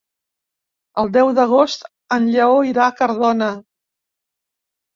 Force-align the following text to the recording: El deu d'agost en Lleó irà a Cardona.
El 1.01 1.11
deu 1.17 1.29
d'agost 1.41 1.85
en 2.19 2.27
Lleó 2.37 2.57
irà 2.73 2.89
a 2.89 2.97
Cardona. 3.03 3.53